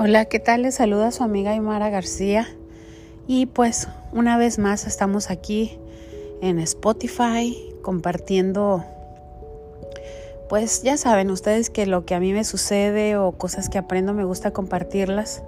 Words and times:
Hola, 0.00 0.26
¿qué 0.26 0.38
tal? 0.38 0.62
Les 0.62 0.76
saluda 0.76 1.10
su 1.10 1.24
amiga 1.24 1.50
Aymara 1.50 1.90
García. 1.90 2.46
Y 3.26 3.46
pues 3.46 3.88
una 4.12 4.38
vez 4.38 4.60
más 4.60 4.86
estamos 4.86 5.28
aquí 5.28 5.76
en 6.40 6.60
Spotify 6.60 7.74
compartiendo, 7.82 8.84
pues 10.48 10.84
ya 10.84 10.96
saben 10.98 11.32
ustedes 11.32 11.68
que 11.68 11.84
lo 11.84 12.06
que 12.06 12.14
a 12.14 12.20
mí 12.20 12.32
me 12.32 12.44
sucede 12.44 13.16
o 13.16 13.32
cosas 13.32 13.68
que 13.68 13.78
aprendo 13.78 14.14
me 14.14 14.22
gusta 14.22 14.52
compartirlas 14.52 15.42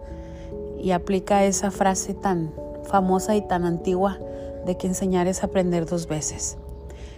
y 0.83 0.91
aplica 0.91 1.45
esa 1.45 1.71
frase 1.71 2.15
tan 2.15 2.53
famosa 2.83 3.37
y 3.37 3.47
tan 3.47 3.65
antigua 3.65 4.19
de 4.67 4.77
que 4.77 4.89
enseñar 4.89 5.29
es 5.29 5.45
aprender 5.45 5.87
dos 5.87 6.09
veces. 6.09 6.59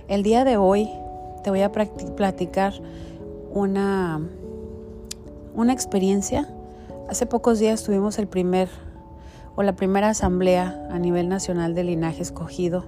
El 0.07 0.23
día 0.23 0.45
de 0.45 0.59
hoy 0.59 0.91
te 1.45 1.49
voy 1.49 1.63
a 1.63 1.73
platicar 1.73 2.75
una, 3.55 4.21
una 5.55 5.73
experiencia 5.73 6.47
Hace 7.13 7.27
pocos 7.27 7.59
días 7.59 7.83
tuvimos 7.83 8.19
el 8.19 8.27
primer 8.27 8.71
o 9.55 9.63
la 9.63 9.77
primera 9.77 10.09
asamblea 10.09 10.89
a 10.91 10.99
nivel 10.99 11.29
nacional 11.29 11.75
de 11.75 11.85
linaje 11.85 12.23
escogido, 12.23 12.87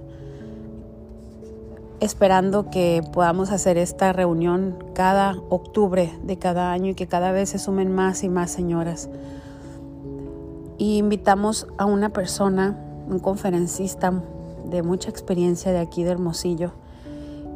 esperando 1.99 2.71
que 2.71 3.03
podamos 3.13 3.51
hacer 3.51 3.77
esta 3.77 4.13
reunión 4.13 4.83
cada 4.95 5.35
octubre 5.49 6.11
de 6.23 6.39
cada 6.39 6.71
año 6.71 6.89
y 6.89 6.95
que 6.95 7.05
cada 7.05 7.31
vez 7.33 7.49
se 7.49 7.59
sumen 7.59 7.93
más 7.93 8.23
y 8.23 8.29
más 8.29 8.49
señoras. 8.49 9.11
Y 10.79 10.97
invitamos 10.97 11.67
a 11.77 11.85
una 11.85 12.09
persona, 12.09 12.75
un 13.07 13.19
conferencista 13.19 14.11
de 14.67 14.81
mucha 14.81 15.11
experiencia 15.11 15.71
de 15.71 15.77
aquí 15.77 16.03
de 16.03 16.09
Hermosillo, 16.09 16.71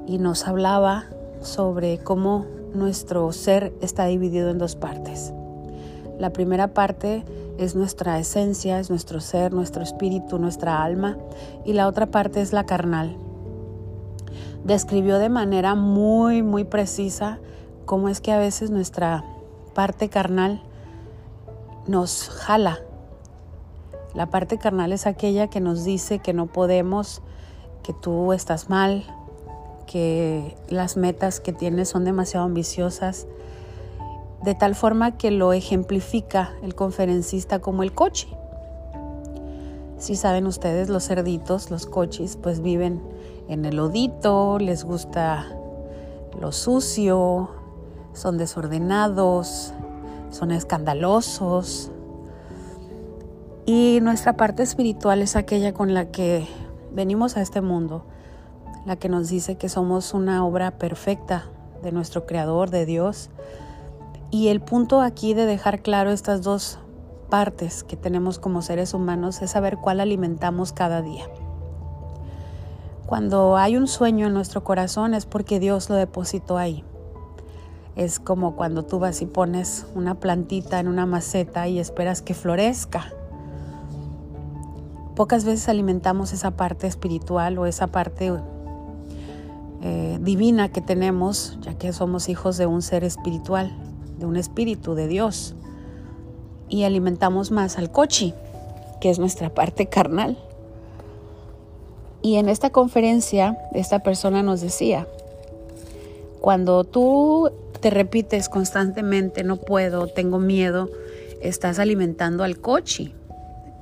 y 0.05 0.19
nos 0.19 0.47
hablaba 0.47 1.05
sobre 1.41 1.97
cómo 1.97 2.45
nuestro 2.75 3.31
ser 3.31 3.73
está 3.81 4.05
dividido 4.05 4.51
en 4.51 4.59
dos 4.59 4.75
partes. 4.75 5.33
La 6.19 6.31
primera 6.31 6.73
parte 6.73 7.23
es 7.57 7.75
nuestra 7.75 8.19
esencia, 8.19 8.79
es 8.79 8.89
nuestro 8.89 9.21
ser, 9.21 9.53
nuestro 9.53 9.81
espíritu, 9.81 10.37
nuestra 10.37 10.83
alma, 10.83 11.17
y 11.63 11.71
la 11.71 11.87
otra 11.87 12.07
parte 12.07 12.41
es 12.41 12.51
la 12.51 12.65
carnal. 12.65 13.15
Describió 14.65 15.17
de 15.17 15.29
manera 15.29 15.75
muy, 15.75 16.43
muy 16.43 16.65
precisa 16.65 17.39
cómo 17.85 18.09
es 18.09 18.19
que 18.19 18.33
a 18.33 18.37
veces 18.37 18.69
nuestra 18.69 19.23
parte 19.73 20.09
carnal 20.09 20.61
nos 21.87 22.27
jala. 22.29 22.79
La 24.13 24.25
parte 24.25 24.57
carnal 24.57 24.91
es 24.91 25.07
aquella 25.07 25.49
que 25.49 25.61
nos 25.61 25.85
dice 25.85 26.19
que 26.19 26.33
no 26.33 26.47
podemos, 26.47 27.21
que 27.81 27.93
tú 27.93 28.33
estás 28.33 28.69
mal, 28.69 29.05
que 29.87 30.57
las 30.67 30.97
metas 30.97 31.39
que 31.39 31.53
tienes 31.53 31.87
son 31.87 32.03
demasiado 32.03 32.45
ambiciosas, 32.45 33.25
de 34.43 34.55
tal 34.55 34.75
forma 34.75 35.17
que 35.17 35.31
lo 35.31 35.53
ejemplifica 35.53 36.53
el 36.61 36.75
conferencista 36.75 37.59
como 37.59 37.83
el 37.83 37.93
coche. 37.93 38.27
Si 39.97 40.15
saben 40.15 40.47
ustedes, 40.47 40.89
los 40.89 41.07
cerditos, 41.07 41.71
los 41.71 41.85
coches, 41.85 42.37
pues 42.41 42.61
viven 42.61 43.01
en 43.49 43.65
el 43.65 43.75
lodito, 43.75 44.57
les 44.59 44.85
gusta 44.85 45.45
lo 46.39 46.51
sucio, 46.53 47.49
son 48.13 48.37
desordenados, 48.37 49.73
son 50.29 50.51
escandalosos. 50.51 51.91
Y 53.65 53.99
nuestra 54.01 54.37
parte 54.37 54.63
espiritual 54.63 55.21
es 55.21 55.35
aquella 55.35 55.73
con 55.73 55.93
la 55.93 56.11
que 56.11 56.47
venimos 56.93 57.37
a 57.37 57.41
este 57.41 57.61
mundo, 57.61 58.03
la 58.85 58.95
que 58.95 59.09
nos 59.09 59.29
dice 59.29 59.57
que 59.57 59.69
somos 59.69 60.13
una 60.13 60.45
obra 60.45 60.71
perfecta 60.71 61.45
de 61.83 61.91
nuestro 61.91 62.25
Creador, 62.25 62.69
de 62.69 62.85
Dios, 62.85 63.29
y 64.31 64.49
el 64.49 64.61
punto 64.61 65.01
aquí 65.01 65.33
de 65.33 65.45
dejar 65.45 65.81
claro 65.81 66.11
estas 66.11 66.43
dos 66.43 66.79
partes 67.29 67.83
que 67.83 67.95
tenemos 67.95 68.39
como 68.39 68.61
seres 68.61 68.93
humanos 68.93 69.41
es 69.41 69.51
saber 69.51 69.77
cuál 69.77 69.99
alimentamos 69.99 70.71
cada 70.71 71.01
día. 71.01 71.25
Cuando 73.05 73.57
hay 73.57 73.75
un 73.75 73.87
sueño 73.87 74.27
en 74.27 74.33
nuestro 74.33 74.63
corazón 74.63 75.15
es 75.15 75.25
porque 75.25 75.59
Dios 75.59 75.89
lo 75.89 75.95
depositó 75.95 76.57
ahí. 76.57 76.83
Es 77.95 78.19
como 78.19 78.55
cuando 78.55 78.83
tú 78.83 78.99
vas 78.99 79.21
y 79.21 79.25
pones 79.25 79.87
una 79.95 80.19
plantita 80.19 80.79
en 80.79 80.87
una 80.87 81.07
maceta 81.07 81.67
y 81.67 81.79
esperas 81.79 82.21
que 82.21 82.35
florezca. 82.35 83.11
Pocas 85.15 85.43
veces 85.43 85.67
alimentamos 85.69 86.33
esa 86.33 86.51
parte 86.51 86.85
espiritual 86.85 87.57
o 87.57 87.65
esa 87.65 87.87
parte 87.87 88.31
eh, 89.81 90.19
divina 90.21 90.69
que 90.69 90.81
tenemos, 90.81 91.57
ya 91.61 91.73
que 91.73 91.91
somos 91.93 92.29
hijos 92.29 92.57
de 92.57 92.67
un 92.67 92.83
ser 92.83 93.03
espiritual 93.03 93.88
de 94.19 94.25
un 94.25 94.37
espíritu 94.37 94.93
de 94.93 95.07
Dios 95.07 95.55
y 96.69 96.83
alimentamos 96.83 97.51
más 97.51 97.77
al 97.77 97.91
cochi, 97.91 98.33
que 99.01 99.09
es 99.09 99.19
nuestra 99.19 99.49
parte 99.53 99.87
carnal. 99.87 100.37
Y 102.21 102.35
en 102.35 102.49
esta 102.49 102.69
conferencia 102.69 103.57
esta 103.73 103.99
persona 103.99 104.43
nos 104.43 104.61
decía, 104.61 105.07
cuando 106.41 106.83
tú 106.83 107.51
te 107.79 107.89
repites 107.89 108.49
constantemente, 108.49 109.43
no 109.43 109.57
puedo, 109.57 110.07
tengo 110.07 110.37
miedo, 110.37 110.89
estás 111.41 111.79
alimentando 111.79 112.43
al 112.43 112.59
cochi, 112.59 113.13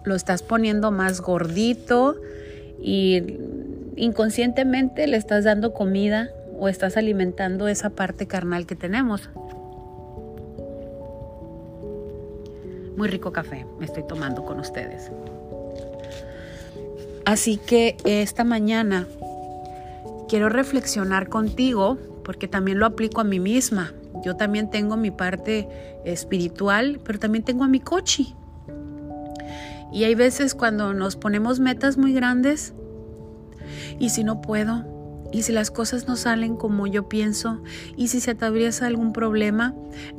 lo 0.04 0.16
estás 0.16 0.44
poniendo 0.44 0.92
más 0.92 1.22
gordito 1.22 2.16
y 2.80 3.38
inconscientemente 3.96 5.08
le 5.08 5.18
estás 5.18 5.44
dando 5.44 5.74
comida 5.74 6.30
o 6.60 6.70
estás 6.70 6.98
alimentando 6.98 7.68
esa 7.68 7.90
parte 7.90 8.28
carnal 8.28 8.66
que 8.66 8.76
tenemos. 8.76 9.30
Muy 12.98 13.08
rico 13.08 13.32
café 13.32 13.66
me 13.80 13.86
estoy 13.86 14.04
tomando 14.08 14.44
con 14.44 14.60
ustedes. 14.60 15.12
Así 17.26 17.58
que 17.58 17.96
esta 18.06 18.44
mañana 18.44 19.08
quiero 20.28 20.50
reflexionar 20.50 21.30
contigo 21.30 22.00
porque 22.24 22.48
también 22.48 22.80
lo 22.80 22.88
aplico 22.88 23.22
a 23.22 23.24
mí 23.24 23.40
misma. 23.40 23.94
Yo 24.26 24.36
también 24.36 24.72
tengo 24.72 24.98
mi 24.98 25.12
parte 25.12 25.70
espiritual, 26.06 27.00
pero 27.04 27.20
también 27.20 27.44
tengo 27.44 27.64
a 27.64 27.68
mi 27.68 27.80
coche. 27.80 28.34
Y 29.94 30.04
hay 30.04 30.16
veces 30.16 30.56
cuando 30.56 30.96
nos 30.96 31.16
ponemos 31.16 31.60
metas 31.60 31.98
muy 31.98 32.14
grandes 32.14 32.74
y 34.00 34.10
si 34.10 34.24
no 34.24 34.42
puedo, 34.42 34.97
y 35.32 35.44
si 35.44 35.52
las 35.52 35.72
cosas 35.72 36.08
no 36.08 36.16
salen 36.16 36.56
como 36.56 36.88
yo 36.88 37.10
pienso 37.10 37.62
y 37.96 38.08
si 38.08 38.20
se 38.20 38.32
atraviesa 38.32 38.88
algún 38.88 39.14
problema, 39.14 39.76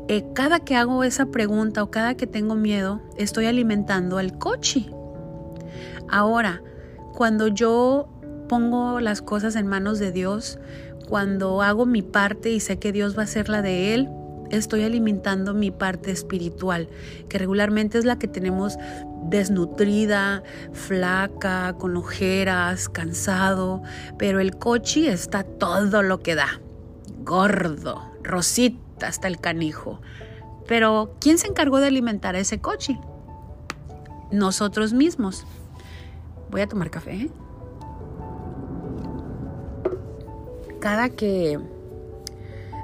eh, 0.09 0.25
cada 0.35 0.61
que 0.61 0.77
hago 0.77 1.05
esa 1.05 1.27
pregunta 1.27 1.83
o 1.83 1.91
cada 1.91 2.15
que 2.15 2.27
tengo 2.27 2.55
miedo, 2.55 3.01
estoy 3.17 3.47
alimentando 3.47 4.19
al 4.19 4.39
coche. 4.39 4.91
Ahora, 6.09 6.63
cuando 7.15 7.49
yo 7.49 8.09
pongo 8.49 9.01
las 9.01 9.23
cosas 9.23 9.57
en 9.57 9.67
manos 9.67 9.99
de 9.99 10.13
Dios, 10.13 10.59
cuando 11.09 11.63
hago 11.63 11.87
mi 11.87 12.03
parte 12.03 12.51
y 12.51 12.61
sé 12.61 12.79
que 12.79 12.93
Dios 12.93 13.17
va 13.17 13.23
a 13.23 13.25
hacer 13.25 13.49
la 13.49 13.63
de 13.63 13.95
Él, 13.95 14.09
estoy 14.51 14.83
alimentando 14.83 15.55
mi 15.55 15.71
parte 15.71 16.11
espiritual, 16.11 16.89
que 17.29 17.39
regularmente 17.39 17.99
es 17.99 18.05
la 18.05 18.19
que 18.19 18.29
tenemos 18.29 18.79
desnutrida, 19.29 20.43
flaca, 20.73 21.75
con 21.75 21.97
ojeras, 21.97 22.89
cansado, 22.89 23.83
pero 24.19 24.41
el 24.41 24.57
coche 24.57 25.13
está 25.13 25.43
todo 25.43 26.03
lo 26.03 26.21
que 26.21 26.35
da, 26.35 26.61
gordo, 27.25 28.03
rosita 28.23 29.07
hasta 29.07 29.29
el 29.29 29.39
canijo. 29.39 30.01
Pero 30.67 31.15
¿quién 31.21 31.39
se 31.39 31.47
encargó 31.47 31.79
de 31.79 31.87
alimentar 31.87 32.35
a 32.35 32.41
ese 32.41 32.61
coche? 32.61 33.01
Nosotros 34.31 34.93
mismos. 34.93 35.47
Voy 36.51 36.61
a 36.61 36.67
tomar 36.67 36.91
café. 36.91 37.15
¿eh? 37.15 37.31
Cada 40.81 41.09
que 41.09 41.59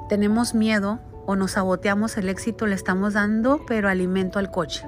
tenemos 0.09 0.55
miedo 0.55 1.01
o 1.27 1.37
nos 1.37 1.53
saboteamos 1.53 2.17
el 2.17 2.29
éxito, 2.29 2.67
le 2.67 2.75
estamos 2.75 3.15
dando, 3.15 3.65
pero 3.67 3.89
alimento 3.89 4.39
al 4.39 4.51
coche. 4.51 4.87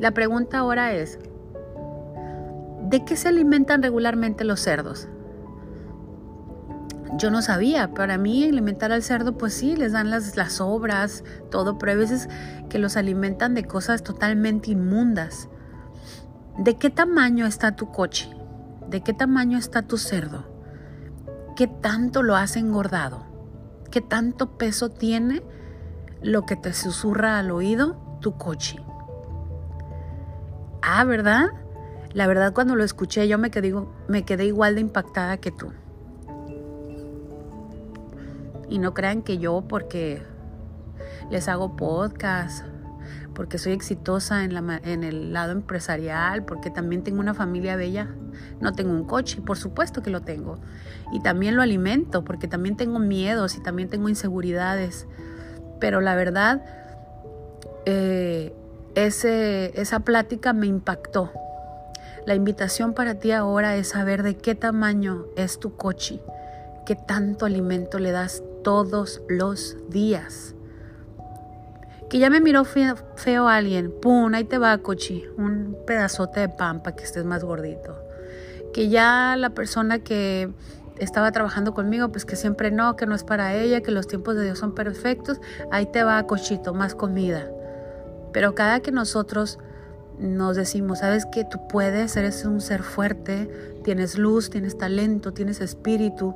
La 0.00 0.10
pregunta 0.10 0.58
ahora 0.58 0.92
es, 0.92 1.18
¿de 2.82 3.04
qué 3.04 3.16
se 3.16 3.28
alimentan 3.28 3.82
regularmente 3.82 4.44
los 4.44 4.60
cerdos? 4.60 5.08
Yo 7.16 7.30
no 7.30 7.42
sabía, 7.42 7.94
para 7.94 8.18
mí 8.18 8.44
alimentar 8.44 8.90
al 8.90 9.04
cerdo 9.04 9.38
pues 9.38 9.54
sí, 9.54 9.76
les 9.76 9.92
dan 9.92 10.10
las, 10.10 10.36
las 10.36 10.54
sobras, 10.54 11.22
todo, 11.50 11.78
pero 11.78 11.92
hay 11.92 11.98
veces 11.98 12.28
que 12.68 12.78
los 12.80 12.96
alimentan 12.96 13.54
de 13.54 13.64
cosas 13.64 14.02
totalmente 14.02 14.72
inmundas. 14.72 15.48
¿De 16.58 16.76
qué 16.76 16.90
tamaño 16.90 17.46
está 17.46 17.76
tu 17.76 17.92
coche? 17.92 18.28
¿De 18.88 19.02
qué 19.02 19.12
tamaño 19.12 19.58
está 19.58 19.82
tu 19.82 19.96
cerdo? 19.96 20.44
¿Qué 21.54 21.68
tanto 21.68 22.24
lo 22.24 22.34
has 22.34 22.56
engordado? 22.56 23.24
¿Qué 23.92 24.00
tanto 24.00 24.58
peso 24.58 24.88
tiene 24.88 25.42
lo 26.20 26.46
que 26.46 26.56
te 26.56 26.72
susurra 26.72 27.38
al 27.38 27.52
oído 27.52 28.18
tu 28.20 28.36
coche? 28.36 28.80
Ah, 30.86 31.02
¿verdad? 31.04 31.46
La 32.12 32.26
verdad 32.26 32.52
cuando 32.52 32.76
lo 32.76 32.84
escuché 32.84 33.26
yo 33.26 33.38
me 33.38 33.50
quedé, 33.50 33.74
me 34.06 34.24
quedé 34.24 34.44
igual 34.44 34.74
de 34.74 34.82
impactada 34.82 35.38
que 35.38 35.50
tú. 35.50 35.72
Y 38.68 38.78
no 38.78 38.92
crean 38.92 39.22
que 39.22 39.38
yo 39.38 39.64
porque 39.66 40.22
les 41.30 41.48
hago 41.48 41.74
podcast, 41.74 42.66
porque 43.34 43.56
soy 43.56 43.72
exitosa 43.72 44.44
en, 44.44 45.04
el 45.04 45.32
lado 45.32 45.52
empresarial, 45.52 46.44
porque 46.44 46.68
también 46.68 47.02
tengo 47.02 47.20
una 47.20 47.32
familia 47.32 47.76
bella. 47.76 48.10
No 48.60 48.72
tengo 48.72 48.92
un 48.92 49.04
coche, 49.04 49.40
por 49.40 49.56
supuesto 49.56 50.02
que 50.02 50.10
lo 50.10 50.20
tengo. 50.20 50.58
Y 51.12 51.20
también 51.20 51.56
lo 51.56 51.62
alimento, 51.62 52.24
porque 52.24 52.46
también 52.46 52.76
tengo 52.76 52.98
miedos 52.98 53.56
y 53.56 53.62
también 53.62 53.88
tengo 53.88 54.10
inseguridades. 54.10 55.06
Pero 55.80 56.02
la 56.02 56.14
verdad, 56.14 56.62
eh, 57.86 58.54
esa 58.94 60.00
plática 60.00 60.52
me 60.52 60.66
impactó. 60.66 61.32
La 62.26 62.34
invitación 62.34 62.94
para 62.94 63.16
ti 63.16 63.32
ahora 63.32 63.76
es 63.76 63.88
saber 63.88 64.22
de 64.22 64.36
qué 64.36 64.54
tamaño 64.54 65.26
es 65.36 65.58
tu 65.58 65.76
coche, 65.76 66.22
qué 66.86 66.96
tanto 66.96 67.44
alimento 67.44 67.98
le 67.98 68.12
das 68.12 68.42
todos 68.62 69.20
los 69.28 69.76
días. 69.90 70.54
Que 72.08 72.18
ya 72.18 72.30
me 72.30 72.40
miró 72.40 72.64
feo, 72.64 73.48
alguien, 73.48 73.92
pum, 74.00 74.32
ahí 74.34 74.44
te 74.44 74.58
va, 74.58 74.78
cochi, 74.78 75.24
un 75.36 75.76
pedazote 75.86 76.40
de 76.40 76.48
pan 76.48 76.82
para 76.82 76.96
que 76.96 77.04
estés 77.04 77.24
más 77.24 77.44
gordito. 77.44 77.98
Que 78.72 78.88
ya 78.88 79.36
la 79.36 79.50
persona 79.50 79.98
que 79.98 80.50
estaba 80.98 81.32
trabajando 81.32 81.74
conmigo, 81.74 82.08
pues 82.10 82.24
que 82.24 82.36
siempre 82.36 82.70
no, 82.70 82.96
que 82.96 83.06
no 83.06 83.14
es 83.14 83.24
para 83.24 83.54
ella, 83.54 83.82
que 83.82 83.90
los 83.90 84.06
tiempos 84.06 84.36
de 84.36 84.44
Dios 84.44 84.58
son 84.58 84.74
perfectos, 84.74 85.40
ahí 85.70 85.86
te 85.86 86.04
va, 86.04 86.22
cochito, 86.26 86.72
más 86.72 86.94
comida. 86.94 87.50
Pero 88.34 88.56
cada 88.56 88.80
que 88.80 88.90
nosotros 88.90 89.60
nos 90.18 90.56
decimos, 90.56 90.98
sabes 90.98 91.24
que 91.24 91.44
tú 91.44 91.66
puedes, 91.68 92.16
eres 92.16 92.44
un 92.44 92.60
ser 92.60 92.82
fuerte, 92.82 93.48
tienes 93.84 94.18
luz, 94.18 94.50
tienes 94.50 94.76
talento, 94.76 95.32
tienes 95.32 95.60
espíritu, 95.60 96.34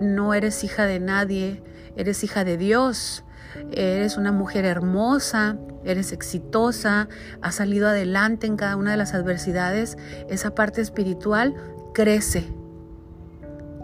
no 0.00 0.32
eres 0.32 0.62
hija 0.62 0.86
de 0.86 1.00
nadie, 1.00 1.62
eres 1.96 2.22
hija 2.22 2.44
de 2.44 2.56
Dios, 2.56 3.24
eres 3.72 4.16
una 4.16 4.30
mujer 4.30 4.64
hermosa, 4.64 5.56
eres 5.84 6.12
exitosa, 6.12 7.08
has 7.42 7.56
salido 7.56 7.88
adelante 7.88 8.46
en 8.46 8.56
cada 8.56 8.76
una 8.76 8.92
de 8.92 8.96
las 8.96 9.12
adversidades, 9.12 9.98
esa 10.28 10.54
parte 10.54 10.80
espiritual 10.80 11.54
crece 11.94 12.46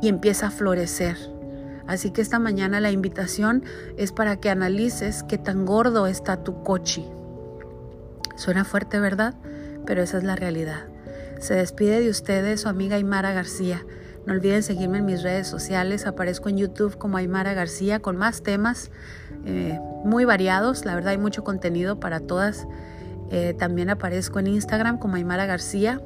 y 0.01 0.09
empieza 0.09 0.49
a 0.49 0.51
florecer. 0.53 1.17
Así 1.89 2.13
que 2.13 2.21
esta 2.21 2.39
mañana 2.39 2.81
la 2.81 2.93
invitación 2.93 3.65
es 3.97 4.13
para 4.13 4.37
que 4.37 4.51
analices 4.51 5.25
qué 5.25 5.37
tan 5.37 5.67
gordo 5.67 6.07
está 6.07 6.45
tu 6.45 6.63
coche 6.63 7.05
Suena 8.37 8.65
fuerte, 8.65 9.01
¿verdad? 9.01 9.35
Pero 9.87 10.03
esa 10.03 10.19
es 10.19 10.25
la 10.25 10.37
realidad. 10.37 10.85
Se 11.41 11.55
despide 11.55 12.01
de 12.01 12.11
ustedes 12.11 12.63
su 12.63 12.69
amiga 12.69 12.97
Aymara 12.97 13.33
García. 13.33 13.85
No 14.27 14.33
olviden 14.33 14.63
seguirme 14.63 14.99
en 14.99 15.05
mis 15.05 15.23
redes 15.23 15.47
sociales. 15.47 16.07
Aparezco 16.07 16.49
en 16.49 16.59
YouTube 16.59 16.99
como 16.99 17.17
Aymara 17.17 17.55
García 17.55 18.01
con 18.01 18.17
más 18.17 18.43
temas 18.43 18.91
eh, 19.45 19.79
muy 20.05 20.25
variados. 20.25 20.85
La 20.85 20.95
verdad 20.95 21.13
hay 21.13 21.19
mucho 21.19 21.45
contenido 21.45 22.01
para 22.01 22.21
todas. 22.21 22.67
Eh, 23.31 23.55
también 23.59 23.91
aparezco 23.91 24.39
en 24.39 24.49
Instagram 24.49 24.99
como 24.99 25.17
Aymara 25.17 25.47
García. 25.47 26.01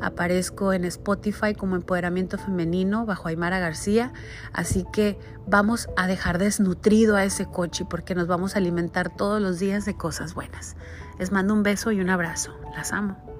Aparezco 0.00 0.72
en 0.72 0.84
Spotify 0.84 1.54
como 1.54 1.76
Empoderamiento 1.76 2.38
Femenino 2.38 3.06
bajo 3.06 3.28
Aymara 3.28 3.58
García. 3.58 4.12
Así 4.52 4.84
que 4.92 5.18
vamos 5.46 5.88
a 5.96 6.06
dejar 6.06 6.38
desnutrido 6.38 7.16
a 7.16 7.24
ese 7.24 7.46
coche 7.46 7.84
porque 7.88 8.14
nos 8.14 8.26
vamos 8.26 8.54
a 8.54 8.58
alimentar 8.58 9.14
todos 9.14 9.40
los 9.40 9.58
días 9.58 9.84
de 9.84 9.96
cosas 9.96 10.34
buenas. 10.34 10.76
Les 11.18 11.32
mando 11.32 11.54
un 11.54 11.62
beso 11.62 11.92
y 11.92 12.00
un 12.00 12.10
abrazo. 12.10 12.56
Las 12.74 12.92
amo. 12.92 13.37